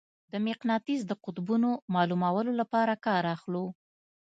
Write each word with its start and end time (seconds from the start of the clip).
د 0.31 0.33
مقناطیس 0.47 1.01
د 1.07 1.11
قطبونو 1.23 1.69
معلومولو 1.95 2.51
لپاره 2.61 2.93
کار 3.05 3.23
اخلو. 3.35 3.65